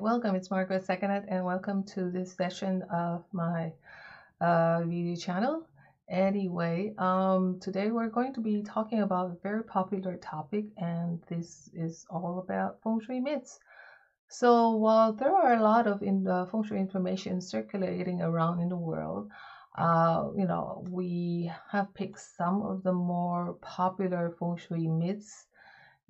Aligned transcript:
Welcome, 0.00 0.34
it's 0.34 0.50
Margaret 0.50 0.86
Seconet, 0.86 1.24
and 1.28 1.42
welcome 1.44 1.82
to 1.94 2.10
this 2.10 2.34
session 2.34 2.82
of 2.92 3.24
my 3.32 3.72
uh, 4.42 4.82
video 4.84 5.16
channel. 5.16 5.66
Anyway, 6.10 6.92
um, 6.98 7.58
today 7.60 7.90
we're 7.90 8.10
going 8.10 8.34
to 8.34 8.40
be 8.40 8.62
talking 8.62 9.00
about 9.00 9.30
a 9.30 9.36
very 9.42 9.64
popular 9.64 10.16
topic, 10.18 10.66
and 10.76 11.22
this 11.28 11.70
is 11.72 12.04
all 12.10 12.40
about 12.40 12.82
feng 12.82 13.00
shui 13.00 13.20
myths. 13.20 13.58
So, 14.28 14.72
while 14.72 15.14
there 15.14 15.34
are 15.34 15.54
a 15.54 15.62
lot 15.62 15.86
of 15.86 16.02
in 16.02 16.24
the 16.24 16.46
feng 16.52 16.64
shui 16.64 16.78
information 16.78 17.40
circulating 17.40 18.20
around 18.20 18.60
in 18.60 18.68
the 18.68 18.76
world, 18.76 19.30
uh, 19.78 20.28
you 20.36 20.46
know, 20.46 20.84
we 20.90 21.50
have 21.70 21.94
picked 21.94 22.20
some 22.20 22.60
of 22.60 22.82
the 22.82 22.92
more 22.92 23.54
popular 23.62 24.34
feng 24.38 24.58
shui 24.58 24.88
myths 24.88 25.46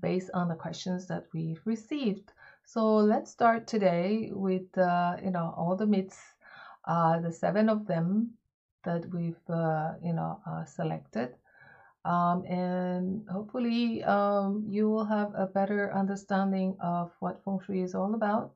based 0.01 0.31
on 0.35 0.49
the 0.49 0.57
questions 0.57 1.07
that 1.07 1.27
we've 1.33 1.61
received. 1.65 2.33
So 2.69 2.97
let's 2.97 3.31
start 3.31 3.69
today 3.69 4.31
with 4.33 4.77
uh, 4.77 5.19
you 5.23 5.31
know 5.31 5.55
all 5.57 5.77
the 5.77 5.87
myths, 5.87 6.19
uh, 6.85 7.21
the 7.21 7.31
seven 7.31 7.69
of 7.69 7.87
them 7.87 8.33
that 8.83 9.07
we've 9.15 9.39
uh, 9.49 9.93
you 10.03 10.13
know 10.13 10.41
uh, 10.45 10.65
selected, 10.65 11.37
um, 12.05 12.45
and 12.45 13.25
hopefully 13.31 14.03
um, 14.03 14.65
you 14.69 14.91
will 14.91 15.05
have 15.05 15.33
a 15.37 15.47
better 15.47 15.95
understanding 15.95 16.77
of 16.81 17.13
what 17.21 17.41
feng 17.45 17.61
shui 17.65 17.83
is 17.83 17.95
all 17.95 18.15
about, 18.15 18.51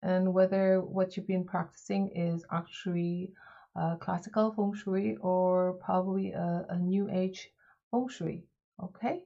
and 0.00 0.32
whether 0.32 0.80
what 0.80 1.16
you've 1.16 1.26
been 1.26 1.44
practicing 1.44 2.06
is 2.14 2.44
actually 2.52 3.32
uh, 3.74 3.96
classical 3.96 4.52
feng 4.52 4.74
shui 4.74 5.16
or 5.20 5.72
probably 5.84 6.30
a, 6.30 6.66
a 6.68 6.78
new 6.78 7.10
age 7.10 7.50
feng 7.90 8.06
shui. 8.06 8.44
Okay, 8.80 9.24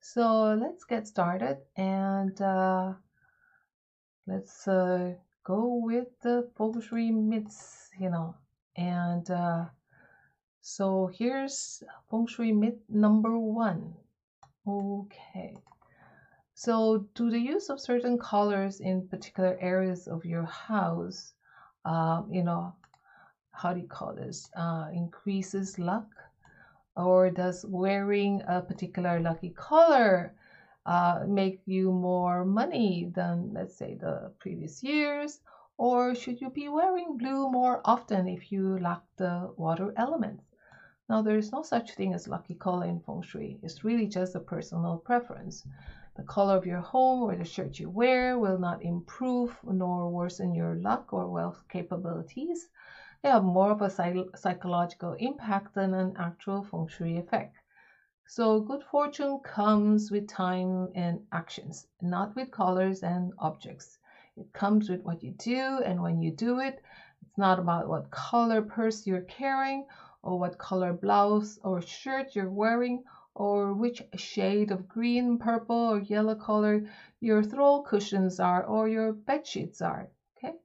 so 0.00 0.54
let's 0.54 0.84
get 0.84 1.06
started 1.06 1.58
and 1.76 2.40
uh, 2.40 2.94
let's 4.26 4.66
uh, 4.66 5.14
go 5.44 5.80
with 5.82 6.08
the 6.22 6.48
shui 6.80 7.10
myths, 7.10 7.90
you 7.98 8.10
know. 8.10 8.34
And 8.76 9.30
uh, 9.30 9.66
so 10.60 11.10
here's 11.12 11.82
feng 12.10 12.26
shui 12.26 12.52
myth 12.52 12.80
number 12.88 13.38
one. 13.38 13.94
Okay. 14.66 15.56
So, 16.58 17.06
do 17.14 17.30
the 17.30 17.38
use 17.38 17.68
of 17.68 17.80
certain 17.80 18.18
colors 18.18 18.80
in 18.80 19.08
particular 19.08 19.58
areas 19.60 20.08
of 20.08 20.24
your 20.24 20.44
house, 20.44 21.34
uh, 21.84 22.22
you 22.30 22.42
know, 22.42 22.74
how 23.52 23.74
do 23.74 23.80
you 23.80 23.86
call 23.86 24.14
this, 24.14 24.48
uh, 24.56 24.88
increases 24.92 25.78
luck? 25.78 26.08
Or 26.96 27.30
does 27.30 27.66
wearing 27.68 28.42
a 28.48 28.62
particular 28.62 29.20
lucky 29.20 29.50
color 29.50 30.34
uh, 30.86 31.24
make 31.26 31.60
you 31.66 31.92
more 31.92 32.44
money 32.44 33.10
than, 33.14 33.50
let's 33.52 33.76
say, 33.76 33.96
the 34.00 34.30
previous 34.38 34.82
years? 34.82 35.40
Or 35.76 36.14
should 36.14 36.40
you 36.40 36.48
be 36.48 36.68
wearing 36.68 37.18
blue 37.18 37.48
more 37.48 37.82
often 37.84 38.28
if 38.28 38.50
you 38.50 38.78
lack 38.78 39.00
the 39.18 39.52
water 39.56 39.92
element? 39.96 40.40
Now, 41.08 41.22
there 41.22 41.36
is 41.36 41.52
no 41.52 41.62
such 41.62 41.94
thing 41.94 42.14
as 42.14 42.26
lucky 42.26 42.54
color 42.54 42.86
in 42.86 43.00
feng 43.00 43.22
shui. 43.22 43.58
It's 43.62 43.84
really 43.84 44.06
just 44.06 44.34
a 44.34 44.40
personal 44.40 44.96
preference. 44.96 45.64
The 46.16 46.22
color 46.22 46.56
of 46.56 46.66
your 46.66 46.80
home 46.80 47.22
or 47.22 47.36
the 47.36 47.44
shirt 47.44 47.78
you 47.78 47.90
wear 47.90 48.38
will 48.38 48.58
not 48.58 48.82
improve 48.82 49.56
nor 49.62 50.08
worsen 50.08 50.54
your 50.54 50.76
luck 50.76 51.12
or 51.12 51.28
wealth 51.28 51.62
capabilities. 51.68 52.68
They 53.22 53.28
have 53.28 53.42
more 53.42 53.70
of 53.70 53.82
a 53.82 53.90
psychological 54.36 55.12
impact 55.18 55.74
than 55.74 55.94
an 55.94 56.14
actual 56.16 56.62
feng 56.62 56.86
shui 56.86 57.18
effect. 57.18 57.56
So 58.28 58.60
good 58.60 58.82
fortune 58.82 59.38
comes 59.38 60.10
with 60.10 60.26
time 60.26 60.90
and 60.94 61.20
actions, 61.32 61.86
not 62.02 62.34
with 62.34 62.50
colors 62.50 63.02
and 63.04 63.32
objects. 63.38 63.98
It 64.36 64.52
comes 64.52 64.90
with 64.90 65.02
what 65.04 65.22
you 65.22 65.32
do, 65.38 65.80
and 65.84 66.02
when 66.02 66.20
you 66.20 66.32
do 66.32 66.58
it, 66.58 66.82
it's 67.22 67.38
not 67.38 67.58
about 67.58 67.88
what 67.88 68.10
color 68.10 68.62
purse 68.62 69.06
you're 69.06 69.22
carrying, 69.22 69.86
or 70.22 70.38
what 70.38 70.58
color 70.58 70.92
blouse 70.92 71.58
or 71.62 71.80
shirt 71.80 72.34
you're 72.34 72.50
wearing, 72.50 73.04
or 73.34 73.72
which 73.72 74.02
shade 74.16 74.72
of 74.72 74.88
green, 74.88 75.38
purple, 75.38 75.76
or 75.76 76.00
yellow 76.00 76.34
color 76.34 76.84
your 77.20 77.44
throw 77.44 77.82
cushions 77.82 78.40
are, 78.40 78.64
or 78.64 78.88
your 78.88 79.12
bed 79.12 79.46
sheets 79.46 79.80
are. 79.80 80.10
Okay. 80.36 80.56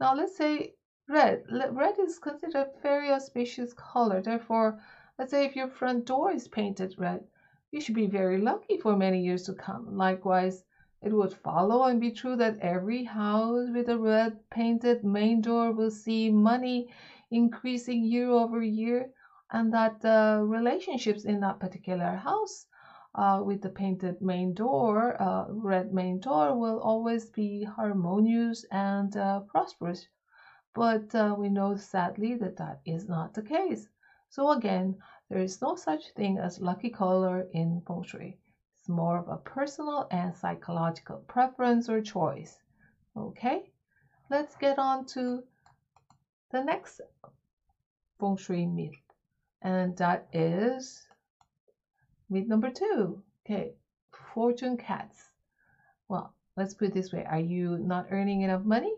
Now 0.00 0.14
let's 0.14 0.36
say 0.36 0.74
red. 1.08 1.44
Red 1.50 1.98
is 2.00 2.18
considered 2.18 2.56
a 2.56 2.80
very 2.82 3.12
auspicious 3.12 3.72
color. 3.74 4.20
Therefore, 4.20 4.80
Let's 5.18 5.30
say 5.30 5.46
if 5.46 5.56
your 5.56 5.68
front 5.68 6.04
door 6.04 6.30
is 6.30 6.46
painted 6.46 6.94
red, 6.98 7.26
you 7.70 7.80
should 7.80 7.94
be 7.94 8.06
very 8.06 8.38
lucky 8.38 8.76
for 8.76 8.94
many 8.94 9.22
years 9.22 9.44
to 9.44 9.54
come. 9.54 9.96
Likewise, 9.96 10.62
it 11.00 11.12
would 11.12 11.32
follow 11.32 11.84
and 11.84 11.98
be 12.00 12.10
true 12.10 12.36
that 12.36 12.58
every 12.58 13.04
house 13.04 13.70
with 13.70 13.88
a 13.88 13.98
red 13.98 14.38
painted 14.50 15.04
main 15.04 15.40
door 15.40 15.72
will 15.72 15.90
see 15.90 16.28
money 16.30 16.92
increasing 17.30 18.04
year 18.04 18.28
over 18.28 18.62
year, 18.62 19.10
and 19.50 19.72
that 19.72 20.00
the 20.00 20.44
relationships 20.44 21.24
in 21.24 21.40
that 21.40 21.60
particular 21.60 22.16
house 22.16 22.66
uh, 23.14 23.42
with 23.42 23.62
the 23.62 23.70
painted 23.70 24.20
main 24.20 24.52
door, 24.52 25.16
uh, 25.20 25.46
red 25.48 25.94
main 25.94 26.20
door, 26.20 26.58
will 26.58 26.78
always 26.80 27.30
be 27.30 27.64
harmonious 27.64 28.64
and 28.70 29.16
uh, 29.16 29.40
prosperous. 29.40 30.06
But 30.74 31.14
uh, 31.14 31.34
we 31.38 31.48
know 31.48 31.74
sadly 31.76 32.34
that 32.34 32.58
that 32.58 32.80
is 32.84 33.08
not 33.08 33.32
the 33.32 33.42
case. 33.42 33.88
So 34.36 34.50
again, 34.50 34.98
there 35.30 35.38
is 35.38 35.62
no 35.62 35.76
such 35.76 36.12
thing 36.12 36.36
as 36.36 36.60
lucky 36.60 36.90
color 36.90 37.48
in 37.54 37.80
feng 37.86 38.02
shui. 38.02 38.38
It's 38.76 38.86
more 38.86 39.16
of 39.16 39.28
a 39.28 39.38
personal 39.38 40.08
and 40.10 40.36
psychological 40.36 41.24
preference 41.26 41.88
or 41.88 42.02
choice. 42.02 42.58
Okay, 43.16 43.72
let's 44.28 44.54
get 44.56 44.78
on 44.78 45.06
to 45.14 45.42
the 46.50 46.62
next 46.62 47.00
feng 48.20 48.36
shui 48.36 48.66
myth, 48.66 49.00
and 49.62 49.96
that 49.96 50.28
is 50.34 51.08
myth 52.28 52.46
number 52.46 52.68
two. 52.68 53.22
Okay, 53.46 53.72
fortune 54.34 54.76
cats. 54.76 55.30
Well, 56.08 56.34
let's 56.58 56.74
put 56.74 56.88
it 56.88 56.92
this 56.92 57.10
way: 57.10 57.24
Are 57.24 57.40
you 57.54 57.78
not 57.78 58.08
earning 58.10 58.42
enough 58.42 58.64
money? 58.64 58.92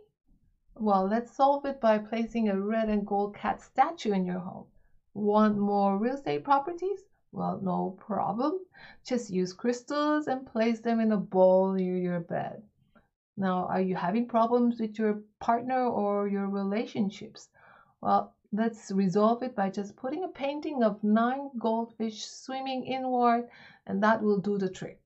Well, 0.75 1.07
let's 1.07 1.37
solve 1.37 1.65
it 1.65 1.81
by 1.81 1.99
placing 1.99 2.49
a 2.49 2.61
red 2.61 2.89
and 2.89 3.07
gold 3.07 3.37
cat 3.37 3.63
statue 3.63 4.11
in 4.11 4.27
your 4.27 4.41
home. 4.41 4.67
Want 5.19 5.59
more 5.59 5.99
real 5.99 6.15
estate 6.15 6.45
properties? 6.45 7.01
Well, 7.33 7.59
no 7.61 7.97
problem. 7.99 8.61
Just 9.05 9.31
use 9.31 9.53
crystals 9.53 10.29
and 10.29 10.47
place 10.47 10.79
them 10.79 11.01
in 11.01 11.11
a 11.11 11.17
bowl 11.17 11.73
near 11.73 11.97
your 11.97 12.21
bed. 12.21 12.63
Now, 13.37 13.67
are 13.67 13.81
you 13.81 13.97
having 13.97 14.29
problems 14.29 14.81
with 14.81 14.97
your 14.97 15.21
partner 15.41 15.85
or 15.87 16.29
your 16.29 16.49
relationships? 16.49 17.49
Well, 18.01 18.33
let's 18.53 18.93
resolve 18.93 19.43
it 19.43 19.57
by 19.57 19.71
just 19.71 19.97
putting 19.97 20.23
a 20.23 20.29
painting 20.29 20.85
of 20.85 21.03
nine 21.03 21.51
goldfish 21.59 22.25
swimming 22.25 22.85
inward, 22.85 23.49
and 23.89 24.01
that 24.05 24.23
will 24.23 24.39
do 24.39 24.57
the 24.57 24.71
trick. 24.71 25.01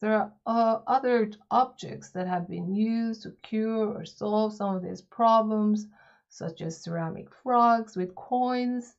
There 0.00 0.14
are 0.14 0.32
uh, 0.46 0.80
other 0.86 1.30
objects 1.50 2.10
that 2.12 2.26
have 2.26 2.48
been 2.48 2.74
used 2.74 3.24
to 3.24 3.32
cure 3.42 3.92
or 3.92 4.06
solve 4.06 4.54
some 4.54 4.74
of 4.74 4.82
these 4.82 5.02
problems, 5.02 5.86
such 6.30 6.62
as 6.62 6.82
ceramic 6.82 7.30
frogs 7.30 7.94
with 7.94 8.14
coins, 8.14 8.96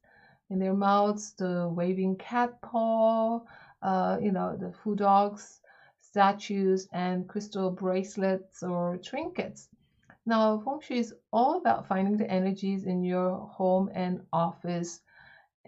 in 0.49 0.59
their 0.59 0.73
mouths, 0.73 1.33
the 1.37 1.67
waving 1.69 2.15
cat 2.17 2.51
paw, 2.61 3.39
uh, 3.81 4.17
you 4.21 4.31
know, 4.31 4.55
the 4.55 4.71
fu 4.71 4.95
dogs, 4.95 5.61
statues, 5.99 6.87
and 6.91 7.27
crystal 7.27 7.69
bracelets 7.71 8.63
or 8.63 8.97
trinkets. 8.97 9.69
Now, 10.25 10.57
feng 10.59 10.79
shui 10.81 10.99
is 10.99 11.13
all 11.31 11.55
about 11.57 11.87
finding 11.87 12.17
the 12.17 12.29
energies 12.31 12.85
in 12.85 13.03
your 13.03 13.47
home 13.47 13.89
and 13.93 14.21
office 14.33 15.01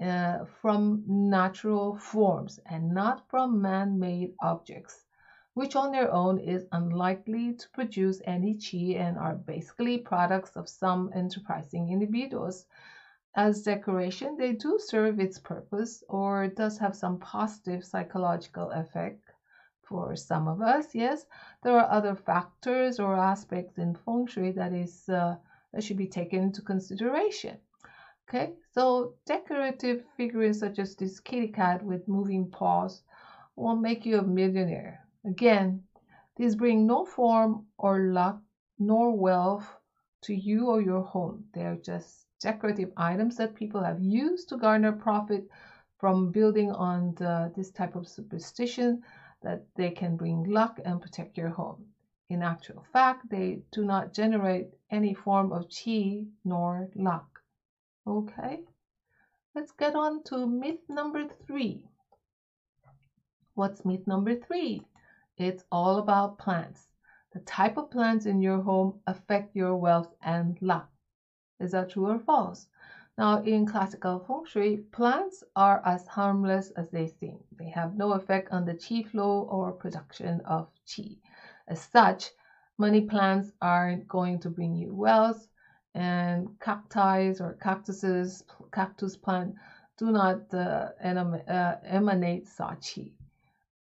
uh, 0.01 0.45
from 0.61 1.03
natural 1.07 1.95
forms 1.95 2.59
and 2.65 2.93
not 2.93 3.21
from 3.27 3.61
man 3.61 3.99
made 3.99 4.31
objects, 4.41 5.05
which 5.53 5.75
on 5.75 5.91
their 5.91 6.11
own 6.11 6.37
is 6.39 6.65
unlikely 6.71 7.53
to 7.53 7.69
produce 7.69 8.21
any 8.25 8.55
qi 8.55 8.97
and 8.97 9.17
are 9.17 9.35
basically 9.35 9.97
products 9.97 10.55
of 10.55 10.67
some 10.67 11.09
enterprising 11.13 11.89
individuals 11.89 12.65
as 13.35 13.63
decoration, 13.63 14.35
they 14.37 14.53
do 14.53 14.77
serve 14.79 15.19
its 15.19 15.39
purpose 15.39 16.03
or 16.09 16.47
does 16.47 16.77
have 16.77 16.95
some 16.95 17.17
positive 17.19 17.85
psychological 17.85 18.71
effect 18.71 19.31
for 19.83 20.15
some 20.15 20.47
of 20.47 20.61
us. 20.61 20.93
Yes, 20.93 21.25
there 21.63 21.77
are 21.77 21.89
other 21.89 22.15
factors 22.15 22.99
or 22.99 23.15
aspects 23.15 23.77
in 23.77 23.95
feng 23.95 24.25
shui 24.27 24.51
that 24.51 24.73
is 24.73 25.07
uh, 25.09 25.35
that 25.73 25.83
should 25.83 25.97
be 25.97 26.07
taken 26.07 26.43
into 26.43 26.61
consideration. 26.61 27.57
Okay, 28.27 28.53
so 28.71 29.15
decorative 29.25 30.05
figurines 30.15 30.59
such 30.59 30.79
as 30.79 30.95
this 30.95 31.19
kitty 31.19 31.49
cat 31.49 31.83
with 31.83 32.07
moving 32.07 32.49
paws 32.49 33.03
won't 33.55 33.81
make 33.81 34.05
you 34.05 34.19
a 34.19 34.23
millionaire. 34.23 35.05
Again, 35.25 35.83
these 36.37 36.55
bring 36.55 36.87
no 36.87 37.05
form 37.05 37.65
or 37.77 37.99
luck 37.99 38.41
nor 38.79 39.15
wealth 39.15 39.67
to 40.21 40.33
you 40.33 40.67
or 40.67 40.81
your 40.81 41.03
home. 41.03 41.45
They're 41.53 41.75
just 41.75 42.25
decorative 42.41 42.91
items 42.97 43.37
that 43.37 43.55
people 43.55 43.83
have 43.83 44.01
used 44.01 44.49
to 44.49 44.57
garner 44.57 44.91
profit 44.91 45.47
from 45.99 46.31
building 46.31 46.71
on 46.71 47.13
the, 47.15 47.51
this 47.55 47.71
type 47.71 47.95
of 47.95 48.07
superstition 48.07 49.03
that 49.41 49.63
they 49.75 49.91
can 49.91 50.17
bring 50.17 50.43
luck 50.43 50.79
and 50.83 51.01
protect 51.01 51.37
your 51.37 51.49
home. 51.49 51.85
In 52.29 52.41
actual 52.41 52.83
fact, 52.93 53.29
they 53.29 53.61
do 53.71 53.85
not 53.85 54.13
generate 54.13 54.69
any 54.89 55.13
form 55.13 55.51
of 55.51 55.67
chi 55.69 56.25
nor 56.43 56.89
luck. 56.95 57.41
Okay, 58.07 58.63
let's 59.53 59.71
get 59.73 59.95
on 59.95 60.23
to 60.23 60.47
myth 60.47 60.79
number 60.89 61.27
three. 61.45 61.87
What's 63.53 63.85
myth 63.85 64.07
number 64.07 64.35
three? 64.35 64.81
It's 65.37 65.63
all 65.71 65.97
about 65.97 66.39
plants. 66.39 66.87
The 67.33 67.41
type 67.41 67.77
of 67.77 67.91
plants 67.91 68.25
in 68.25 68.41
your 68.41 68.61
home 68.61 68.99
affect 69.07 69.55
your 69.55 69.75
wealth 69.75 70.13
and 70.21 70.57
luck. 70.61 70.89
Is 71.61 71.71
that 71.71 71.91
true 71.91 72.07
or 72.07 72.19
false? 72.19 72.67
Now, 73.17 73.43
in 73.43 73.65
classical 73.65 74.19
feng 74.19 74.45
shui, 74.45 74.77
plants 74.91 75.43
are 75.55 75.81
as 75.85 76.07
harmless 76.07 76.71
as 76.71 76.89
they 76.89 77.07
seem. 77.07 77.43
They 77.59 77.69
have 77.69 77.95
no 77.95 78.13
effect 78.13 78.51
on 78.51 78.65
the 78.65 78.73
qi 78.73 79.05
flow 79.05 79.43
or 79.43 79.71
production 79.71 80.41
of 80.41 80.69
qi. 80.87 81.19
As 81.67 81.81
such, 81.81 82.31
money 82.77 83.01
plants 83.01 83.51
aren't 83.61 84.07
going 84.07 84.39
to 84.39 84.49
bring 84.49 84.75
you 84.75 84.95
wealth, 84.95 85.47
and 85.93 86.59
cacti 86.59 87.33
or 87.39 87.57
cactuses, 87.61 88.43
cactus 88.71 89.15
plant 89.15 89.55
do 89.97 90.11
not 90.11 90.53
uh, 90.53 90.89
uh, 91.03 91.75
emanate 91.83 92.47
sa 92.47 92.75
qi. 92.75 93.13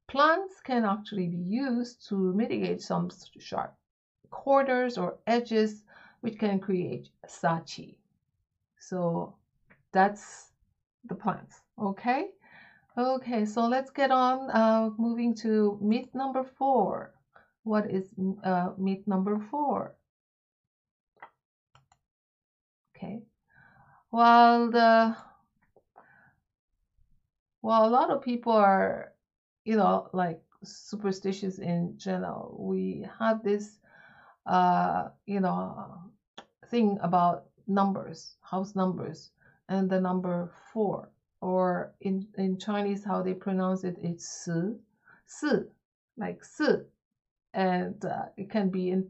Plants 0.07 0.61
can 0.61 0.85
actually 0.85 1.29
be 1.29 1.39
used 1.39 2.07
to 2.09 2.35
mitigate 2.35 2.83
some 2.83 3.11
sharp 3.39 3.75
corners 4.31 4.99
or 4.99 5.19
edges, 5.27 5.85
which 6.21 6.39
can 6.39 6.59
create 6.61 7.09
sachi. 7.27 7.97
So 8.79 9.35
that's 9.93 10.51
the 11.05 11.15
plants, 11.15 11.61
okay? 11.79 12.31
Okay, 12.97 13.45
so 13.45 13.67
let's 13.67 13.91
get 13.91 14.11
on 14.11 14.51
uh, 14.51 14.91
moving 14.99 15.35
to 15.37 15.79
myth 15.81 16.09
number 16.15 16.45
four. 16.45 17.15
What 17.63 17.91
is 17.91 18.13
uh, 18.45 18.71
myth 18.79 19.07
number 19.07 19.39
four? 19.51 19.95
Okay, 22.97 23.23
while 24.11 24.71
the 24.71 25.17
while 27.61 27.87
a 27.87 27.89
lot 27.89 28.11
of 28.11 28.23
people 28.23 28.53
are 28.53 29.13
you 29.65 29.77
know, 29.77 30.09
like 30.13 30.41
superstitious 30.65 31.59
in 31.59 31.95
general. 31.97 32.57
We 32.59 33.07
have 33.19 33.43
this, 33.43 33.80
uh, 34.47 35.09
you 35.27 35.41
know, 35.41 36.11
thing 36.69 36.99
about 37.03 37.45
numbers, 37.67 38.37
house 38.43 38.75
numbers, 38.75 39.31
and 39.69 39.91
the 39.91 39.99
number 40.01 40.51
four, 40.73 41.09
or 41.41 41.91
in 42.01 42.27
in 42.37 42.59
Chinese 42.59 43.05
how 43.05 43.23
they 43.23 43.35
pronounce 43.35 43.85
it, 43.85 43.97
it's 44.03 44.27
si, 44.27 44.75
si, 45.27 45.53
like 46.17 46.45
si, 46.45 46.77
and 47.55 48.05
uh, 48.05 48.27
it 48.37 48.51
can 48.51 48.69
be 48.71 48.91
in, 48.91 49.05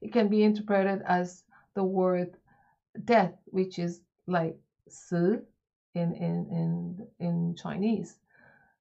it 0.00 0.12
can 0.12 0.28
be 0.28 0.42
interpreted 0.44 1.02
as 1.06 1.44
the 1.74 1.84
word 1.84 2.36
death, 3.04 3.34
which 3.46 3.78
is 3.78 4.00
like 4.26 4.56
si 4.88 5.36
in 5.94 6.12
in 6.14 6.46
in 6.50 7.06
in 7.20 7.54
Chinese. 7.56 8.18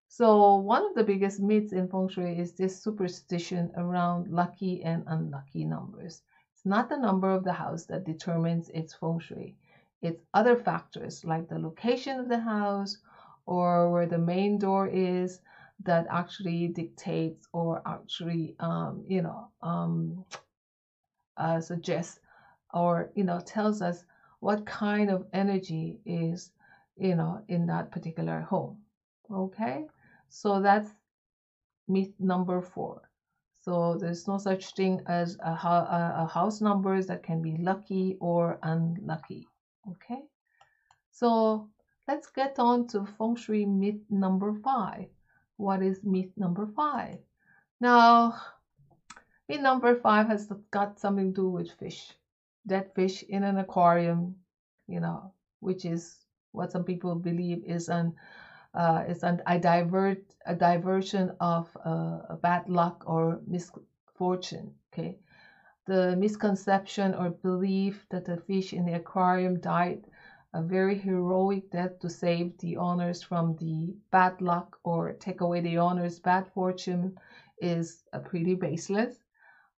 So 0.08 0.56
one 0.58 0.86
of 0.86 0.96
the 0.96 1.04
biggest 1.04 1.40
myths 1.40 1.72
in 1.74 1.88
feng 1.88 2.08
shui 2.08 2.40
is 2.40 2.56
this 2.56 2.82
superstition 2.82 3.72
around 3.76 4.30
lucky 4.30 4.84
and 4.84 5.04
unlucky 5.08 5.66
numbers. 5.66 6.24
It's 6.54 6.66
not 6.66 6.90
the 6.90 6.98
number 6.98 7.30
of 7.30 7.44
the 7.44 7.54
house 7.54 7.86
that 7.86 8.06
determines 8.06 8.70
its 8.70 8.96
feng 8.96 9.20
shui. 9.20 9.58
It's 10.02 10.24
other 10.34 10.56
factors 10.56 11.24
like 11.26 11.50
the 11.50 11.60
location 11.60 12.20
of 12.20 12.30
the 12.30 12.40
house 12.40 12.98
or 13.46 13.92
where 13.92 14.08
the 14.08 14.18
main 14.18 14.58
door 14.58 14.88
is 14.88 15.42
that 15.84 16.08
actually 16.10 16.70
dictates 16.70 17.48
or 17.54 17.82
actually, 17.86 18.56
um, 18.60 19.04
you 19.08 19.22
know, 19.22 19.50
um, 19.62 20.26
uh, 21.38 21.60
suggests 21.60 22.20
or, 22.74 23.12
you 23.16 23.24
know, 23.24 23.40
tells 23.40 23.82
us 23.82 24.06
what 24.40 24.66
kind 24.66 25.10
of 25.10 25.28
energy 25.34 26.00
is, 26.06 26.52
you 26.98 27.16
know, 27.16 27.44
in 27.48 27.68
that 27.68 27.92
particular 27.92 28.42
home. 28.42 28.85
Okay. 29.32 29.86
So 30.30 30.62
that's 30.62 30.92
myth 31.88 32.14
number 32.20 32.62
four. 32.62 33.02
So 33.60 33.98
there's 34.00 34.28
no 34.28 34.38
such 34.38 34.76
thing 34.76 35.02
as 35.08 35.38
a, 35.40 35.52
a, 35.52 36.30
house 36.32 36.62
numbers 36.62 37.08
that 37.08 37.24
can 37.24 37.42
be 37.42 37.58
lucky 37.58 38.16
or 38.20 38.60
unlucky. 38.62 39.48
Okay. 39.90 40.22
So 41.12 41.70
let's 42.08 42.28
get 42.28 42.60
on 42.60 42.88
to 42.90 43.06
feng 43.18 43.36
shui 43.36 43.66
myth 43.66 44.02
number 44.10 44.54
five. 44.64 45.08
What 45.58 45.82
is 45.82 46.04
myth 46.04 46.30
number 46.38 46.68
five? 46.76 47.18
Now, 47.82 48.36
myth 49.50 49.62
number 49.62 49.96
five 49.96 50.28
has 50.28 50.52
got 50.70 51.00
something 51.00 51.34
to 51.34 51.42
do 51.42 51.50
with 51.50 51.72
fish. 51.72 52.14
Dead 52.68 52.92
fish 52.94 53.24
in 53.24 53.44
an 53.44 53.58
aquarium, 53.58 54.36
you 54.88 55.00
know, 55.00 55.34
which 55.60 55.86
is 55.86 56.18
what 56.52 56.72
some 56.72 56.84
people 56.84 57.16
believe 57.16 57.64
is 57.66 57.90
an 57.90 58.14
uh, 58.76 59.04
it's 59.08 59.24
an, 59.24 59.42
a 59.48 59.60
divert 59.60 60.24
a 60.46 60.56
diversion 60.56 61.32
of 61.40 61.68
uh, 61.86 62.36
bad 62.42 62.70
luck 62.70 63.04
or 63.08 63.40
misfortune. 63.48 64.74
Okay, 64.94 65.18
the 65.86 66.16
misconception 66.18 67.14
or 67.16 67.30
belief 67.30 68.06
that 68.10 68.26
the 68.26 68.38
fish 68.38 68.74
in 68.74 68.86
the 68.86 68.94
aquarium 68.94 69.60
died 69.60 70.06
a 70.54 70.62
very 70.62 70.98
heroic 70.98 71.70
death 71.70 72.00
to 72.00 72.10
save 72.10 72.58
the 72.60 72.78
owners 72.78 73.22
from 73.22 73.58
the 73.58 73.94
bad 74.10 74.42
luck 74.42 74.78
or 74.84 75.12
take 75.14 75.42
away 75.42 75.60
the 75.60 75.78
owner's 75.78 76.20
bad 76.20 76.48
fortune 76.54 77.18
is 77.60 78.04
a 78.14 78.20
pretty 78.20 78.56
baseless. 78.56 79.18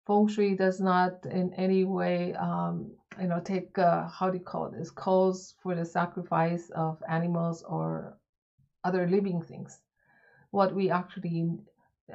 Feng 0.06 0.28
Shui 0.28 0.56
does 0.56 0.80
not 0.80 1.26
in 1.26 1.52
any 1.56 1.84
way, 1.84 2.34
um, 2.36 2.92
you 3.20 3.28
know, 3.28 3.42
take 3.44 3.78
uh, 3.78 4.08
how 4.08 4.30
do 4.30 4.38
you 4.38 4.44
call 4.44 4.70
this 4.70 4.92
calls 4.92 5.56
for 5.62 5.76
the 5.76 5.86
sacrifice 5.86 6.70
of 6.76 7.02
animals 7.10 7.64
or 7.64 8.17
other 8.88 9.04
living 9.16 9.42
things. 9.50 9.72
What 10.52 10.74
we 10.80 10.86
actually 10.90 11.40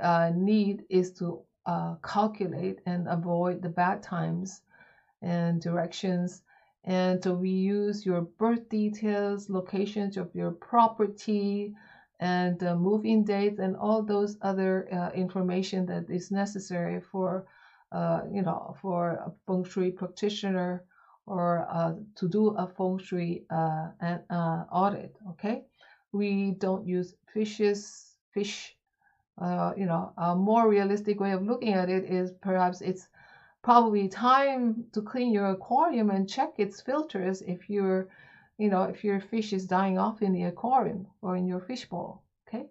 uh, 0.01 0.31
need 0.35 0.77
is 0.89 1.13
to 1.19 1.27
uh, 1.73 1.95
calculate 2.15 2.79
and 2.87 3.07
avoid 3.09 3.57
the 3.63 3.69
bad 3.69 4.03
times 4.03 4.63
and 5.21 5.61
directions 5.61 6.43
and 6.85 7.23
to 7.23 7.31
reuse 7.31 8.05
your 8.05 8.23
birth 8.23 8.69
details, 8.69 9.49
locations 9.49 10.17
of 10.17 10.29
your 10.35 10.51
property, 10.51 11.75
and 12.23 12.63
uh, 12.63 12.75
move-in 12.77 13.25
dates 13.25 13.59
and 13.59 13.77
all 13.77 14.03
those 14.03 14.37
other 14.43 14.89
uh, 14.93 15.11
information 15.15 15.87
that 15.87 16.09
is 16.09 16.31
necessary 16.31 17.01
for, 17.01 17.45
uh, 17.91 18.21
you 18.33 18.43
know, 18.43 18.77
for 18.81 19.11
a 19.29 19.33
feng 19.47 19.65
shui 19.65 19.91
practitioner 19.91 20.85
or 21.27 21.67
uh, 21.71 21.95
to 22.15 22.29
do 22.29 22.49
a 22.65 22.67
feng 22.77 22.99
shui 22.99 23.45
an, 23.51 24.21
audit. 24.71 25.17
Okay, 25.31 25.65
we 26.13 26.53
don't 26.53 26.87
use 26.87 27.15
fishes, 27.33 28.17
fish. 28.33 28.77
Uh, 29.41 29.73
you 29.77 29.87
know, 29.87 30.13
a 30.19 30.37
more 30.37 30.69
realistic 30.69 31.19
way 31.19 31.33
of 31.33 31.43
looking 31.43 31.73
at 31.73 31.89
it 31.89 32.05
is 32.05 32.33
perhaps 32.43 32.83
it's 32.83 33.09
probably 33.63 34.07
time 34.09 34.85
to 34.93 35.01
clean 35.01 35.33
your 35.33 35.47
aquarium 35.47 36.11
and 36.11 36.29
check 36.29 36.51
its 36.59 36.83
filters 36.83 37.41
if 37.43 37.71
you're, 37.71 38.09
you 38.59 38.69
know, 38.69 38.83
if 38.83 39.03
your 39.03 39.21
fish 39.21 39.53
is 39.55 39.67
dying 39.67 39.99
off 39.99 40.21
in 40.21 40.33
the 40.33 40.45
aquarium 40.45 41.07
or 41.23 41.37
in 41.37 41.47
your 41.47 41.61
fish 41.61 41.89
bowl. 41.89 42.23
Okay. 42.47 42.67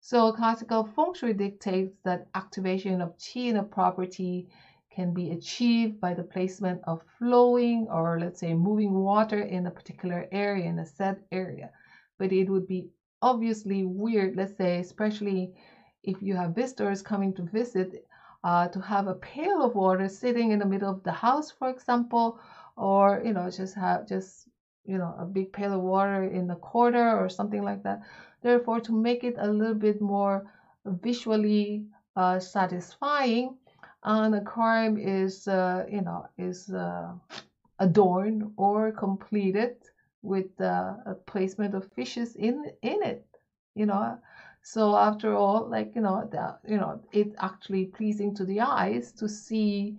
So 0.00 0.32
classical 0.32 0.84
feng 0.84 1.14
shui 1.14 1.32
dictates 1.32 1.96
that 2.02 2.26
activation 2.34 3.00
of 3.00 3.16
qi 3.16 3.50
in 3.50 3.56
a 3.56 3.62
property 3.62 4.48
can 4.90 5.14
be 5.14 5.30
achieved 5.30 6.00
by 6.00 6.14
the 6.14 6.22
placement 6.22 6.80
of 6.84 7.02
flowing 7.18 7.86
or 7.88 8.18
let's 8.18 8.40
say 8.40 8.52
moving 8.52 8.94
water 8.94 9.40
in 9.40 9.66
a 9.66 9.70
particular 9.70 10.26
area 10.32 10.66
in 10.66 10.78
a 10.80 10.86
set 10.86 11.18
area 11.32 11.70
but 12.18 12.32
it 12.32 12.48
would 12.48 12.66
be 12.66 12.88
obviously 13.22 13.84
weird, 13.84 14.36
let's 14.36 14.56
say, 14.56 14.78
especially 14.80 15.54
if 16.02 16.22
you 16.22 16.36
have 16.36 16.54
visitors 16.54 17.02
coming 17.02 17.32
to 17.34 17.42
visit, 17.42 18.06
uh, 18.44 18.68
to 18.68 18.80
have 18.80 19.06
a 19.06 19.14
pail 19.14 19.62
of 19.62 19.74
water 19.74 20.08
sitting 20.08 20.50
in 20.50 20.58
the 20.58 20.66
middle 20.66 20.90
of 20.90 21.02
the 21.02 21.12
house, 21.12 21.50
for 21.50 21.70
example, 21.70 22.38
or 22.76 23.22
you 23.24 23.32
know, 23.32 23.50
just 23.50 23.74
have 23.74 24.06
just 24.06 24.48
you 24.84 24.98
know 24.98 25.14
a 25.18 25.24
big 25.24 25.52
pail 25.52 25.72
of 25.72 25.80
water 25.80 26.24
in 26.24 26.46
the 26.46 26.56
corner 26.56 27.18
or 27.18 27.28
something 27.28 27.62
like 27.62 27.82
that. 27.82 28.00
Therefore, 28.42 28.80
to 28.80 28.92
make 28.92 29.24
it 29.24 29.36
a 29.38 29.50
little 29.50 29.74
bit 29.74 30.00
more 30.00 30.44
visually 30.84 31.86
uh, 32.16 32.38
satisfying, 32.38 33.56
an 34.04 34.34
aquarium 34.34 34.98
is 34.98 35.48
uh, 35.48 35.86
you 35.90 36.02
know 36.02 36.26
is 36.36 36.70
uh, 36.72 37.12
adorned 37.78 38.44
or 38.56 38.92
completed 38.92 39.76
with 40.24 40.56
the 40.56 41.16
placement 41.26 41.74
of 41.74 41.92
fishes 41.92 42.36
in 42.36 42.72
in 42.82 43.02
it 43.02 43.26
you 43.74 43.86
know? 43.86 44.18
So 44.62 44.96
after 44.96 45.34
all 45.34 45.68
like 45.68 45.94
you 45.94 46.00
know 46.00 46.28
the, 46.30 46.58
you 46.66 46.78
know 46.78 47.00
it's 47.12 47.34
actually 47.38 47.86
pleasing 47.86 48.34
to 48.36 48.44
the 48.44 48.60
eyes 48.60 49.12
to 49.12 49.28
see 49.28 49.98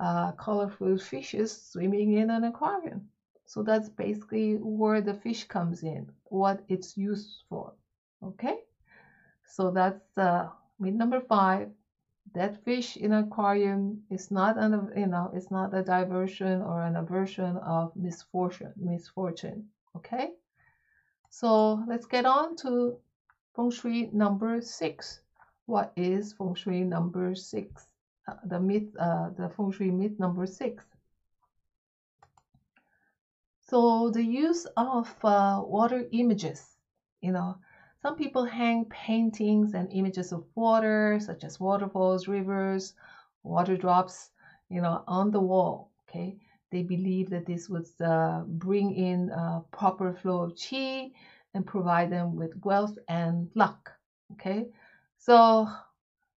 uh, 0.00 0.32
colorful 0.32 0.98
fishes 0.98 1.50
swimming 1.72 2.14
in 2.14 2.30
an 2.30 2.44
aquarium. 2.44 3.08
So 3.44 3.62
that's 3.62 3.88
basically 3.88 4.54
where 4.56 5.00
the 5.00 5.14
fish 5.14 5.44
comes 5.44 5.82
in 5.82 6.10
what 6.24 6.64
it's 6.68 6.96
used 6.96 7.42
for 7.48 7.72
okay? 8.22 8.60
So 9.44 9.70
that's 9.70 10.16
uh, 10.16 10.48
myth 10.78 10.94
number 10.94 11.20
five 11.20 11.68
Dead 12.36 12.62
fish 12.66 12.98
in 12.98 13.14
aquarium 13.14 14.02
is 14.10 14.30
not 14.30 14.58
an 14.58 14.92
you 14.94 15.06
know 15.06 15.30
it's 15.32 15.50
not 15.50 15.72
a 15.72 15.82
diversion 15.82 16.60
or 16.60 16.82
an 16.82 16.94
aversion 16.96 17.56
of 17.56 17.96
misfortune 17.96 18.74
misfortune. 18.76 19.70
Okay, 19.96 20.32
so 21.30 21.82
let's 21.88 22.04
get 22.04 22.26
on 22.26 22.54
to 22.56 22.98
feng 23.54 23.70
shui 23.70 24.10
number 24.12 24.60
six. 24.60 25.20
What 25.64 25.94
is 25.96 26.34
feng 26.34 26.54
shui 26.54 26.84
number 26.84 27.34
six? 27.34 27.86
Uh, 28.28 28.34
the 28.44 28.60
myth, 28.60 28.94
uh, 29.00 29.30
the 29.30 29.48
feng 29.48 29.72
shui 29.72 29.90
myth 29.90 30.18
number 30.18 30.44
six. 30.44 30.84
So 33.62 34.10
the 34.10 34.22
use 34.22 34.66
of 34.76 35.08
uh, 35.24 35.62
water 35.64 36.04
images, 36.12 36.76
you 37.22 37.32
know, 37.32 37.56
some 38.06 38.14
people 38.14 38.44
hang 38.44 38.84
paintings 38.84 39.74
and 39.74 39.92
images 39.92 40.30
of 40.30 40.44
water, 40.54 41.18
such 41.20 41.42
as 41.42 41.58
waterfalls, 41.58 42.28
rivers, 42.28 42.94
water 43.42 43.76
drops, 43.76 44.30
you 44.68 44.80
know, 44.80 45.02
on 45.08 45.32
the 45.32 45.40
wall. 45.40 45.90
Okay, 46.08 46.38
they 46.70 46.82
believe 46.82 47.28
that 47.30 47.46
this 47.46 47.68
would 47.68 47.88
uh, 48.00 48.42
bring 48.46 48.94
in 48.94 49.30
a 49.30 49.60
proper 49.72 50.12
flow 50.12 50.42
of 50.42 50.54
qi 50.54 51.10
and 51.54 51.66
provide 51.66 52.12
them 52.12 52.36
with 52.36 52.52
wealth 52.64 52.96
and 53.08 53.50
luck. 53.56 53.90
Okay, 54.34 54.68
so 55.18 55.66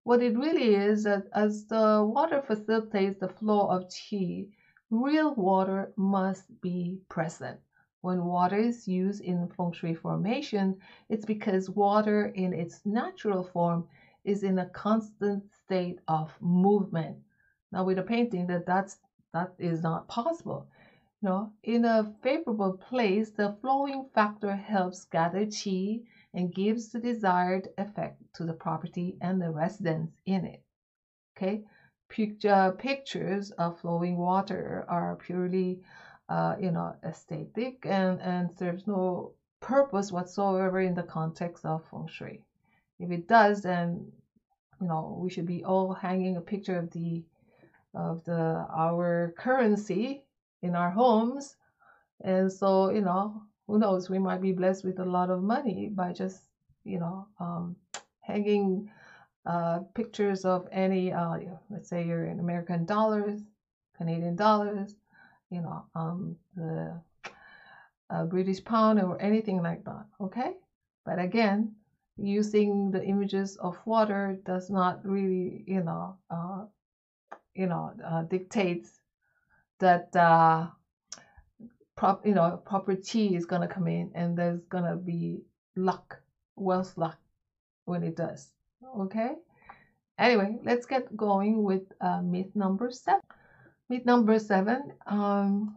what 0.05 0.23
it 0.23 0.39
really 0.39 0.73
is 0.73 1.03
that 1.03 1.25
as 1.35 1.67
the 1.67 2.09
water 2.15 2.45
facilitates 2.47 3.19
the 3.19 3.29
flow 3.29 3.67
of 3.67 3.89
qi, 3.89 4.47
real 4.91 5.35
water 5.35 5.93
must 5.97 6.45
be 6.61 7.01
present. 7.09 7.59
When 8.07 8.25
water 8.27 8.57
is 8.57 8.87
used 8.87 9.21
in 9.21 9.49
feng 9.49 9.73
shui 9.73 9.95
formation, 9.95 10.79
it's 11.09 11.25
because 11.25 11.69
water 11.69 12.27
in 12.27 12.53
its 12.53 12.87
natural 12.87 13.43
form 13.43 13.89
is 14.25 14.45
in 14.45 14.59
a 14.61 14.71
constant 14.71 15.51
state 15.53 15.99
of 16.07 16.41
movement. 16.41 17.19
Now 17.73 17.85
with 17.85 17.99
a 17.99 18.05
painting 18.05 18.47
that 18.47 18.65
that's 18.67 18.99
that 19.33 19.55
is 19.59 19.83
not 19.83 20.07
possible. 20.09 20.69
You 21.21 21.29
know, 21.29 21.53
in 21.65 21.85
a 21.85 22.05
favorable 22.23 22.75
place, 22.75 23.31
the 23.33 23.57
flowing 23.61 24.05
factor 24.15 24.55
helps 24.55 25.05
gather 25.05 25.45
qi 25.47 26.05
and 26.33 26.55
gives 26.55 26.93
the 26.93 27.01
desired 27.01 27.69
effect 27.77 28.23
to 28.35 28.45
the 28.45 28.55
property 28.55 29.19
and 29.21 29.43
the 29.43 29.51
residents 29.51 30.15
in 30.27 30.45
it. 30.45 30.63
Okay, 31.37 31.65
Picture, 32.09 32.51
uh, 32.51 32.71
pictures 32.71 33.51
of 33.53 33.81
flowing 33.81 34.17
water 34.17 34.85
are 34.89 35.17
purely 35.17 35.81
uh, 36.29 36.57
you 36.61 36.71
know, 36.71 36.95
aesthetic 37.05 37.87
and, 37.87 38.21
and 38.21 38.53
serves 38.53 38.87
no 38.87 39.33
purpose 39.61 40.13
whatsoever 40.13 40.81
in 40.81 40.95
the 40.95 41.03
context 41.03 41.65
of 41.65 41.85
feng 41.91 42.09
shui. 42.09 42.43
If 42.99 43.11
it 43.11 43.29
does, 43.29 43.63
then 43.63 44.13
you 44.81 44.87
know 44.87 45.19
we 45.21 45.31
should 45.31 45.47
be 45.47 45.65
all 45.65 45.93
hanging 45.93 46.37
a 46.37 46.41
picture 46.41 46.79
of 46.79 46.91
the 46.91 47.25
of 47.95 48.25
the 48.25 48.67
our 48.75 49.35
currency 49.39 50.25
in 50.63 50.75
our 50.75 50.91
homes, 50.91 51.57
and 52.23 52.53
so 52.53 52.91
you 52.91 53.03
know 53.03 53.43
who 53.67 53.79
knows 53.79 54.09
we 54.09 54.19
might 54.19 54.41
be 54.41 54.53
blessed 54.53 54.85
with 54.85 54.99
a 54.99 55.05
lot 55.05 55.31
of 55.31 55.43
money 55.43 55.91
by 55.93 56.13
just 56.13 56.43
you 56.85 56.99
know 56.99 57.27
um, 57.41 57.77
hanging 58.21 58.91
uh, 59.45 59.81
pictures 59.95 60.45
of 60.45 60.69
any 60.73 61.13
uh, 61.13 61.39
let's 61.71 61.89
say 61.89 62.07
you're 62.07 62.27
in 62.27 62.41
American 62.41 62.85
dollars, 62.85 63.41
Canadian 63.97 64.37
dollars, 64.37 64.97
you 65.51 65.61
know, 65.61 65.85
um, 65.95 66.37
the 66.55 67.01
uh, 68.11 68.25
British 68.25 68.65
pound 68.65 69.01
or 69.01 69.21
anything 69.21 69.63
like 69.63 69.85
that. 69.85 70.07
Okay, 70.21 70.55
but 71.05 71.19
again, 71.19 71.75
using 72.17 72.91
the 72.91 73.03
images 73.05 73.57
of 73.57 73.79
water 73.85 74.39
does 74.45 74.71
not 74.71 75.05
really, 75.05 75.65
you 75.67 75.83
know, 75.83 76.17
uh, 76.31 76.65
you 77.55 77.67
know, 77.67 77.93
uh, 78.05 78.23
dictates 78.23 79.01
that 79.79 80.15
uh, 80.17 80.67
prop, 81.97 82.27
you 82.27 82.35
know, 82.35 82.61
proper 82.65 82.95
qi 82.95 83.37
is 83.37 83.47
gonna 83.47 83.69
come 83.69 83.87
in, 83.87 84.11
and 84.15 84.37
there's 84.37 84.65
gonna 84.65 84.97
be 84.97 85.43
luck, 85.77 86.19
wealth 86.57 86.97
luck, 86.97 87.19
when 87.85 88.03
it 88.03 88.17
does. 88.17 88.53
Okay. 88.99 89.35
Anyway, 90.19 90.59
let's 90.65 90.87
get 90.87 91.15
going 91.15 91.63
with 91.63 91.83
uh, 92.01 92.23
myth 92.23 92.55
number 92.55 92.91
seven. 92.91 93.21
Myth 93.89 94.05
number 94.05 94.37
seven. 94.41 94.95
Um, 95.07 95.77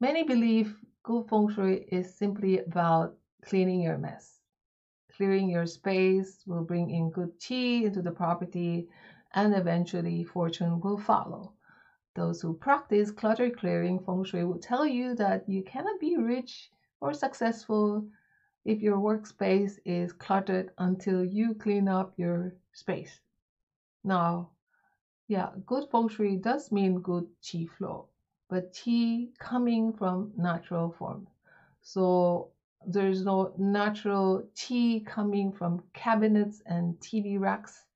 many 0.00 0.22
believe 0.22 0.76
good 1.02 1.26
feng 1.30 1.48
shui 1.48 1.86
is 1.90 2.14
simply 2.14 2.58
about 2.58 3.16
cleaning 3.42 3.80
your 3.80 3.96
mess. 3.96 4.40
Clearing 5.16 5.48
your 5.48 5.64
space 5.64 6.44
will 6.46 6.62
bring 6.62 6.90
in 6.90 7.10
good 7.10 7.40
qi 7.40 7.84
into 7.84 8.02
the 8.02 8.10
property 8.10 8.86
and 9.32 9.54
eventually 9.54 10.24
fortune 10.24 10.78
will 10.80 10.98
follow. 10.98 11.54
Those 12.14 12.42
who 12.42 12.52
practice 12.52 13.10
clutter 13.10 13.48
clearing 13.48 13.98
feng 14.04 14.24
shui 14.24 14.44
will 14.44 14.60
tell 14.60 14.86
you 14.86 15.14
that 15.14 15.48
you 15.48 15.62
cannot 15.62 16.00
be 16.00 16.18
rich 16.18 16.70
or 17.00 17.14
successful 17.14 18.06
if 18.66 18.82
your 18.82 18.98
workspace 18.98 19.78
is 19.86 20.12
cluttered 20.12 20.70
until 20.76 21.24
you 21.24 21.54
clean 21.54 21.88
up 21.88 22.12
your 22.18 22.54
space. 22.74 23.20
Now, 24.04 24.51
yeah, 25.28 25.50
good 25.66 25.88
feng 25.90 26.08
shui 26.08 26.36
does 26.36 26.70
mean 26.72 27.00
good 27.00 27.26
qi 27.42 27.68
flow, 27.68 28.08
but 28.48 28.72
qi 28.72 29.32
coming 29.38 29.92
from 29.92 30.32
natural 30.36 30.90
form. 30.90 31.26
So 31.80 32.52
there's 32.86 33.24
no 33.24 33.54
natural 33.58 34.42
qi 34.54 35.04
coming 35.06 35.52
from 35.52 35.82
cabinets 35.92 36.62
and 36.66 37.00
TV 37.00 37.38
racks 37.38 37.86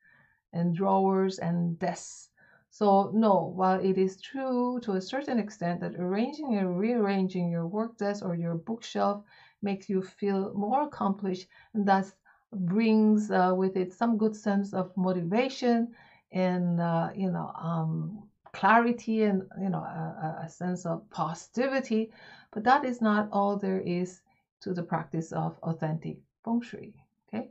and 0.53 0.75
drawers 0.75 1.39
and 1.39 1.79
desks. 1.79 2.31
So 2.71 3.11
no, 3.15 3.45
while 3.55 3.81
it 3.81 3.97
is 3.99 4.21
true 4.21 4.81
to 4.83 4.93
a 4.93 5.01
certain 5.01 5.39
extent 5.39 5.81
that 5.81 5.97
arranging 5.97 6.57
and 6.57 6.79
rearranging 6.79 7.51
your 7.51 7.67
work 7.67 7.97
desk 7.97 8.25
or 8.25 8.35
your 8.35 8.55
bookshelf 8.57 9.23
makes 9.63 9.89
you 9.89 10.03
feel 10.03 10.53
more 10.55 10.83
accomplished 10.83 11.49
and 11.75 11.87
thus 11.87 12.15
brings 12.53 13.31
uh, 13.31 13.53
with 13.57 13.77
it 13.77 13.93
some 13.93 14.17
good 14.17 14.37
sense 14.37 14.73
of 14.75 14.97
motivation 14.97 15.95
and 16.33 16.81
uh, 16.81 17.11
you 17.15 17.31
know 17.31 17.51
um, 17.61 18.23
clarity 18.53 19.23
and 19.23 19.43
you 19.61 19.69
know 19.69 19.79
a, 19.79 20.43
a, 20.45 20.49
sense 20.49 20.87
of 20.87 21.09
positivity 21.11 22.11
but 22.53 22.65
that 22.65 22.85
is 22.85 23.01
not 23.01 23.29
all 23.31 23.57
there 23.57 23.81
is 23.81 24.23
to 24.61 24.73
the 24.73 24.83
practice 24.83 25.33
of 25.33 25.59
authentic 25.63 26.19
feng 26.45 26.61
shui 26.61 26.95
okay? 27.29 27.51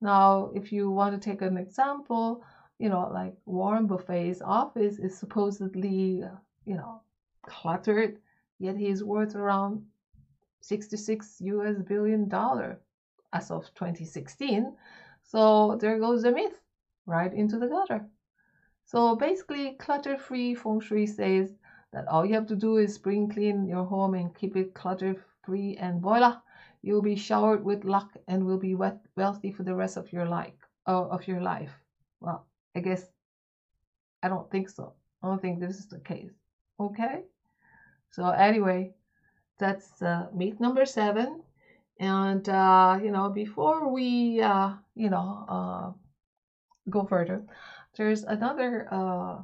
Now 0.00 0.50
if 0.54 0.72
you 0.72 0.90
want 0.90 1.14
to 1.14 1.30
take 1.30 1.42
an 1.42 1.56
example 1.56 2.42
you 2.78 2.88
know 2.88 3.10
like 3.12 3.34
warren 3.46 3.86
buffett's 3.86 4.42
office 4.42 4.98
is 4.98 5.16
supposedly 5.16 6.22
you 6.64 6.76
know 6.76 7.00
cluttered 7.42 8.18
yet 8.58 8.76
he's 8.76 9.04
worth 9.04 9.34
around 9.34 9.82
66 10.60 11.40
us 11.40 11.76
billion 11.86 12.28
dollar 12.28 12.80
as 13.32 13.50
of 13.50 13.72
2016 13.74 14.72
so 15.22 15.76
there 15.80 15.98
goes 15.98 16.22
the 16.22 16.32
myth 16.32 16.60
right 17.06 17.32
into 17.32 17.58
the 17.58 17.68
gutter 17.68 18.06
so 18.86 19.16
basically, 19.16 19.74
clutter-free 19.78 20.54
feng 20.54 20.80
shui 20.80 21.06
says 21.06 21.52
that 21.92 22.08
all 22.08 22.24
you 22.24 22.34
have 22.34 22.46
to 22.46 22.56
do 22.56 22.78
is 22.78 22.94
spring 22.94 23.28
clean 23.28 23.66
your 23.66 23.84
home 23.84 24.14
and 24.14 24.34
keep 24.34 24.56
it 24.56 24.74
clutter-free 24.74 25.76
and 25.76 26.00
voila, 26.00 26.40
you'll 26.82 27.02
be 27.02 27.16
showered 27.16 27.64
with 27.64 27.84
luck 27.84 28.16
and 28.28 28.46
will 28.46 28.58
be 28.58 28.74
wealthy 28.74 29.52
for 29.52 29.64
the 29.64 29.74
rest 29.74 29.96
of 29.96 30.12
your 30.12 30.26
life. 30.26 30.54
Uh, 30.88 31.08
of 31.08 31.26
your 31.26 31.40
life. 31.40 31.72
Well, 32.20 32.46
I 32.76 32.80
guess 32.80 33.04
I 34.22 34.28
don't 34.28 34.48
think 34.52 34.68
so. 34.68 34.92
I 35.20 35.26
don't 35.26 35.42
think 35.42 35.58
this 35.58 35.78
is 35.78 35.88
the 35.88 35.98
case. 35.98 36.30
Okay. 36.78 37.22
So 38.12 38.28
anyway, 38.28 38.94
that's 39.58 40.00
uh, 40.00 40.28
myth 40.32 40.60
number 40.60 40.86
seven. 40.86 41.42
And 41.98 42.48
uh, 42.48 43.00
you 43.02 43.10
know, 43.10 43.30
before 43.30 43.92
we 43.92 44.40
uh, 44.40 44.74
you 44.94 45.10
know 45.10 45.44
uh, 45.48 45.90
go 46.88 47.04
further, 47.04 47.42
there's 47.96 48.24
another 48.24 48.88
uh, 48.90 49.38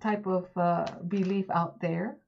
type 0.00 0.26
of 0.26 0.46
uh, 0.56 0.86
belief 1.08 1.46
out 1.50 1.80
there 1.80 2.18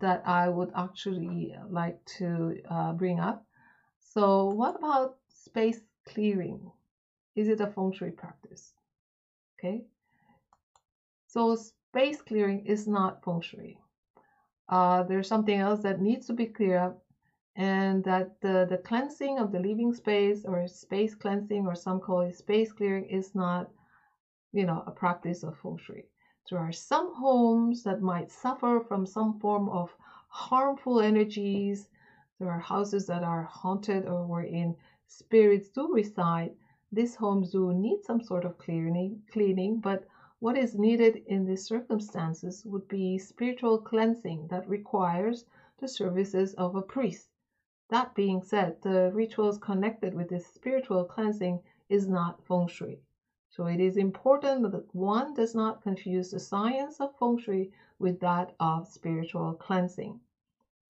that 0.00 0.22
I 0.26 0.48
would 0.48 0.70
actually 0.76 1.54
like 1.70 2.04
to 2.18 2.56
uh, 2.68 2.92
bring 2.92 3.20
up. 3.20 3.46
So, 4.00 4.46
what 4.46 4.76
about 4.76 5.16
space 5.28 5.80
clearing? 6.06 6.70
Is 7.34 7.48
it 7.48 7.60
a 7.60 7.66
feng 7.66 7.92
shui 7.92 8.10
practice? 8.10 8.72
Okay. 9.58 9.84
So, 11.26 11.54
space 11.56 12.20
clearing 12.22 12.66
is 12.66 12.86
not 12.86 13.24
feng 13.24 13.40
shui. 13.40 13.78
Uh, 14.68 15.04
there's 15.04 15.28
something 15.28 15.58
else 15.58 15.82
that 15.82 16.00
needs 16.00 16.26
to 16.26 16.32
be 16.32 16.46
cleared 16.46 16.80
up, 16.80 17.02
and 17.54 18.02
that 18.04 18.40
the, 18.40 18.66
the 18.68 18.78
cleansing 18.78 19.38
of 19.38 19.52
the 19.52 19.60
living 19.60 19.94
space 19.94 20.44
or 20.44 20.66
space 20.66 21.14
cleansing, 21.14 21.66
or 21.66 21.74
some 21.74 22.00
call 22.00 22.20
it 22.20 22.36
space 22.36 22.72
clearing, 22.72 23.06
is 23.06 23.34
not 23.34 23.70
you 24.56 24.64
know, 24.66 24.82
a 24.86 24.90
practice 24.90 25.44
of 25.44 25.56
feng 25.58 25.76
shui. 25.78 26.04
There 26.50 26.58
are 26.58 26.72
some 26.72 27.12
homes 27.14 27.82
that 27.84 28.00
might 28.00 28.30
suffer 28.30 28.80
from 28.80 29.06
some 29.06 29.38
form 29.38 29.68
of 29.68 29.94
harmful 30.28 31.00
energies. 31.00 31.88
There 32.38 32.50
are 32.50 32.58
houses 32.58 33.06
that 33.06 33.22
are 33.22 33.42
haunted 33.44 34.06
or 34.06 34.26
wherein 34.26 34.74
spirits 35.06 35.68
do 35.70 35.92
reside. 35.92 36.52
this 36.92 37.14
home 37.16 37.44
zoo 37.44 37.72
needs 37.72 38.06
some 38.06 38.20
sort 38.20 38.44
of 38.44 38.58
cleaning, 38.58 39.22
cleaning, 39.30 39.80
but 39.80 40.04
what 40.40 40.56
is 40.56 40.74
needed 40.74 41.16
in 41.26 41.44
these 41.44 41.64
circumstances 41.64 42.64
would 42.66 42.88
be 42.88 43.18
spiritual 43.18 43.78
cleansing 43.78 44.46
that 44.48 44.68
requires 44.68 45.44
the 45.78 45.88
services 45.88 46.54
of 46.54 46.74
a 46.74 46.82
priest. 46.82 47.28
That 47.90 48.14
being 48.14 48.42
said, 48.42 48.80
the 48.82 49.10
rituals 49.12 49.58
connected 49.58 50.14
with 50.14 50.28
this 50.28 50.46
spiritual 50.46 51.04
cleansing 51.04 51.60
is 51.88 52.08
not 52.08 52.42
feng 52.44 52.68
shui. 52.68 53.00
So 53.56 53.64
it 53.64 53.80
is 53.80 53.96
important 53.96 54.70
that 54.70 54.94
one 54.94 55.32
does 55.32 55.54
not 55.54 55.80
confuse 55.80 56.30
the 56.30 56.38
science 56.38 57.00
of 57.00 57.16
feng 57.16 57.38
shui 57.38 57.72
with 57.98 58.20
that 58.20 58.54
of 58.60 58.86
spiritual 58.86 59.54
cleansing. 59.54 60.20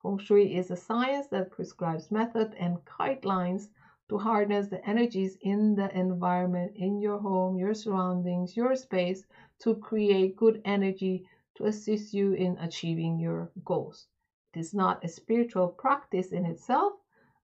Feng 0.03 0.19
shui 0.19 0.53
is 0.57 0.73
a 0.73 0.77
science 0.77 1.29
that 1.29 1.53
prescribes 1.53 2.11
method 2.11 2.55
and 2.55 2.85
guidelines 2.85 3.69
to 4.09 4.19
harness 4.19 4.67
the 4.67 4.85
energies 4.85 5.39
in 5.43 5.77
the 5.77 5.97
environment, 5.97 6.73
in 6.75 6.99
your 6.99 7.21
home, 7.21 7.57
your 7.57 7.73
surroundings, 7.73 8.57
your 8.57 8.75
space 8.75 9.25
to 9.61 9.77
create 9.77 10.35
good 10.35 10.61
energy 10.65 11.25
to 11.55 11.67
assist 11.67 12.13
you 12.13 12.33
in 12.33 12.59
achieving 12.59 13.21
your 13.21 13.53
goals. 13.65 14.09
It 14.53 14.59
is 14.59 14.75
not 14.75 15.05
a 15.05 15.09
spiritual 15.09 15.69
practice 15.69 16.33
in 16.33 16.45
itself 16.45 16.95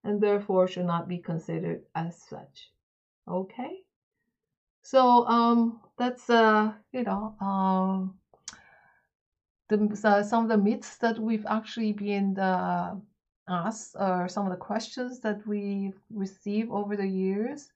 and 0.02 0.20
therefore 0.20 0.66
should 0.66 0.86
not 0.86 1.06
be 1.06 1.18
considered 1.18 1.84
as 1.94 2.20
such. 2.20 2.72
Okay? 3.28 3.84
So 4.82 5.26
um 5.26 5.80
that's 5.98 6.30
uh 6.30 6.72
you 6.92 7.04
know 7.04 7.34
um 7.40 8.14
the, 9.68 10.00
uh, 10.04 10.22
some 10.22 10.44
of 10.44 10.48
the 10.48 10.56
myths 10.58 10.96
that 10.98 11.18
we've 11.18 11.46
actually 11.48 11.92
been 11.92 12.38
uh, 12.38 12.94
asked 13.48 13.96
or 13.98 14.28
some 14.28 14.46
of 14.46 14.50
the 14.52 14.58
questions 14.58 15.20
that 15.20 15.46
we 15.46 15.92
receive 16.10 16.70
over 16.70 16.96
the 16.96 17.06
years. 17.06 17.72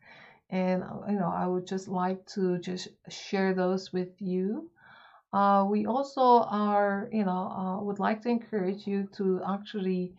And 0.51 0.83
uh, 0.83 1.01
you 1.09 1.19
know 1.19 1.33
i 1.35 1.47
would 1.47 1.67
just 1.67 1.89
like 1.89 2.25
to 2.35 2.59
just 2.59 2.89
share 3.09 3.55
those 3.55 3.93
with 3.93 4.21
you. 4.21 4.71
Uh, 5.33 5.67
we 5.69 5.87
also 5.87 6.45
are 6.51 7.09
you 7.13 7.25
know 7.25 7.49
uh, 7.61 7.83
would 7.83 7.99
like 7.99 8.23
to 8.23 8.29
encourage 8.29 8.87
you 8.87 9.09
to 9.17 9.41
actually 9.49 10.15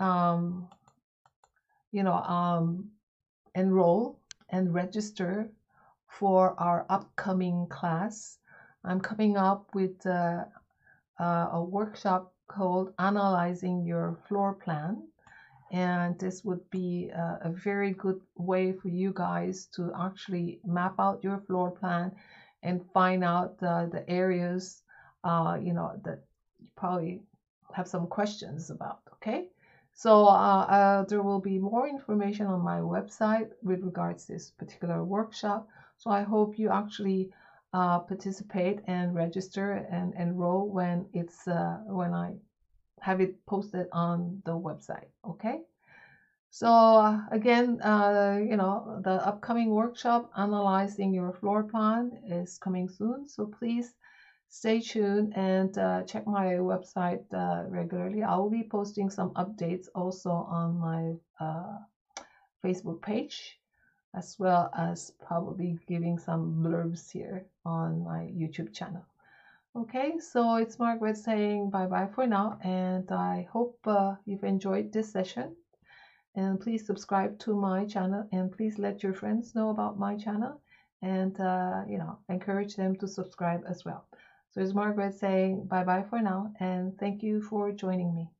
um, 0.00 0.68
you 1.92 2.02
know 2.02 2.14
um, 2.14 2.90
enroll 3.54 4.18
and 4.50 4.74
register 4.74 5.50
for 6.18 6.54
our 6.58 6.86
upcoming 6.88 7.66
class 7.68 8.38
i'm 8.84 9.00
coming 9.00 9.36
up 9.36 9.66
with 9.74 10.06
uh, 10.06 10.44
a 11.20 11.62
workshop 11.62 12.34
called 12.48 12.92
Analyzing 12.98 13.84
Your 13.84 14.18
Floor 14.28 14.54
Plan. 14.54 15.02
And 15.72 16.18
this 16.18 16.44
would 16.44 16.68
be 16.70 17.08
a, 17.08 17.38
a 17.42 17.50
very 17.50 17.92
good 17.92 18.20
way 18.36 18.72
for 18.72 18.88
you 18.88 19.12
guys 19.14 19.66
to 19.74 19.92
actually 19.98 20.60
map 20.64 20.94
out 20.98 21.24
your 21.24 21.38
floor 21.38 21.70
plan 21.70 22.12
and 22.62 22.84
find 22.92 23.24
out 23.24 23.58
the, 23.58 23.88
the 23.90 24.08
areas, 24.08 24.82
uh, 25.24 25.58
you 25.60 25.72
know, 25.72 26.00
that 26.04 26.20
you 26.60 26.68
probably 26.76 27.22
have 27.72 27.88
some 27.88 28.06
questions 28.06 28.70
about, 28.70 29.00
okay? 29.14 29.48
So 29.94 30.26
uh, 30.26 30.66
uh, 30.68 31.04
there 31.04 31.22
will 31.22 31.40
be 31.40 31.58
more 31.58 31.88
information 31.88 32.46
on 32.46 32.60
my 32.60 32.78
website 32.78 33.50
with 33.62 33.82
regards 33.82 34.26
to 34.26 34.32
this 34.34 34.50
particular 34.50 35.02
workshop. 35.02 35.68
So 35.98 36.10
I 36.10 36.22
hope 36.22 36.58
you 36.58 36.70
actually 36.70 37.30
uh, 37.74 37.98
participate 37.98 38.80
and 38.86 39.14
register 39.14 39.86
and 39.90 40.14
enroll 40.14 40.68
when 40.68 41.06
it's 41.12 41.48
uh, 41.48 41.78
when 41.86 42.14
I 42.14 42.34
have 43.00 43.20
it 43.20 43.44
posted 43.46 43.86
on 43.92 44.40
the 44.44 44.52
website. 44.52 45.10
Okay. 45.28 45.62
So 46.50 46.68
uh, 46.68 47.20
again, 47.32 47.82
uh, 47.82 48.38
you 48.40 48.56
know, 48.56 49.00
the 49.02 49.26
upcoming 49.26 49.70
workshop 49.70 50.30
analyzing 50.36 51.12
your 51.12 51.32
floor 51.32 51.64
plan 51.64 52.12
is 52.28 52.58
coming 52.58 52.88
soon. 52.88 53.26
So 53.26 53.46
please 53.46 53.96
stay 54.48 54.80
tuned 54.80 55.32
and 55.36 55.76
uh, 55.76 56.04
check 56.04 56.28
my 56.28 56.54
website 56.72 57.24
uh, 57.34 57.64
regularly. 57.68 58.22
I 58.22 58.36
will 58.36 58.50
be 58.50 58.62
posting 58.62 59.10
some 59.10 59.30
updates 59.30 59.86
also 59.96 60.30
on 60.30 60.78
my 60.78 61.16
Facebook 62.64 63.02
page 63.02 63.58
as 64.16 64.38
well 64.38 64.70
as 64.76 65.12
probably 65.26 65.78
giving 65.86 66.18
some 66.18 66.62
blurbs 66.62 67.10
here 67.10 67.44
on 67.64 68.04
my 68.04 68.30
YouTube 68.40 68.72
channel. 68.72 69.04
Okay, 69.76 70.20
so 70.20 70.56
it's 70.56 70.78
Margaret 70.78 71.16
saying 71.16 71.70
bye 71.70 71.86
bye 71.86 72.08
for 72.14 72.26
now, 72.26 72.58
and 72.62 73.10
I 73.10 73.48
hope 73.52 73.76
uh, 73.86 74.14
you've 74.24 74.44
enjoyed 74.44 74.92
this 74.92 75.10
session. 75.10 75.56
And 76.36 76.60
please 76.60 76.86
subscribe 76.86 77.38
to 77.40 77.54
my 77.54 77.84
channel, 77.84 78.28
and 78.32 78.52
please 78.52 78.78
let 78.78 79.02
your 79.02 79.14
friends 79.14 79.54
know 79.54 79.70
about 79.70 79.98
my 79.98 80.16
channel, 80.16 80.60
and 81.02 81.38
uh, 81.40 81.82
you 81.88 81.98
know, 81.98 82.18
encourage 82.28 82.76
them 82.76 82.96
to 82.96 83.08
subscribe 83.08 83.64
as 83.68 83.84
well. 83.84 84.06
So 84.52 84.60
it's 84.60 84.74
Margaret 84.74 85.14
saying 85.14 85.66
bye 85.66 85.84
bye 85.84 86.04
for 86.08 86.20
now, 86.22 86.52
and 86.60 86.96
thank 86.98 87.22
you 87.22 87.42
for 87.42 87.72
joining 87.72 88.14
me. 88.14 88.33